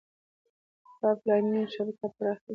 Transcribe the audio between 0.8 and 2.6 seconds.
د پایپ لاینونو شبکه پراخه ده.